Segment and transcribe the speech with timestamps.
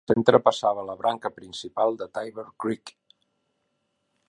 [0.09, 2.95] Pel centre passava la branca principal de Tiber Creek.